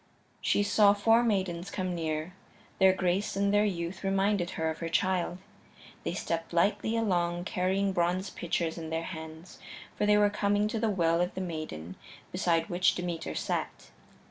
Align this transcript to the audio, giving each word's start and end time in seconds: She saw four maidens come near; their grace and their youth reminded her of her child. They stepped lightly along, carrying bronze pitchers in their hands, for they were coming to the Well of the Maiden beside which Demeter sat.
She 0.41 0.63
saw 0.63 0.93
four 0.93 1.21
maidens 1.23 1.69
come 1.69 1.93
near; 1.93 2.33
their 2.79 2.91
grace 2.91 3.35
and 3.35 3.53
their 3.53 3.65
youth 3.65 4.03
reminded 4.03 4.49
her 4.57 4.67
of 4.71 4.79
her 4.79 4.89
child. 4.89 5.37
They 6.03 6.15
stepped 6.15 6.53
lightly 6.53 6.97
along, 6.97 7.45
carrying 7.45 7.91
bronze 7.93 8.31
pitchers 8.31 8.79
in 8.79 8.89
their 8.89 9.03
hands, 9.03 9.59
for 9.95 10.07
they 10.07 10.17
were 10.17 10.31
coming 10.31 10.67
to 10.69 10.79
the 10.79 10.89
Well 10.89 11.21
of 11.21 11.35
the 11.35 11.41
Maiden 11.41 11.97
beside 12.31 12.67
which 12.67 12.95
Demeter 12.95 13.35
sat. 13.35 13.91